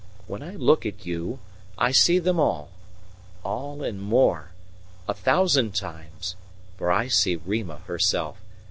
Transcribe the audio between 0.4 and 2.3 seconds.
I look at you I see